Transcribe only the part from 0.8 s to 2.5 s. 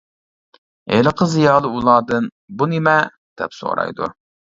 ھېلىقى زىيالىي ئۇلاردىن